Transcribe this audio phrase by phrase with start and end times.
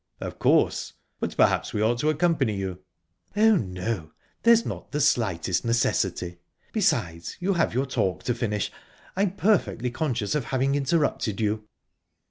[0.19, 2.79] "Of course but perhaps we ought to accompany you?"
[3.37, 6.39] "Oh, no there's not the slightest necessity.
[6.73, 8.71] Besides, you have your talk to finish.
[9.15, 11.67] I'm perfectly conscious of having interrupted you."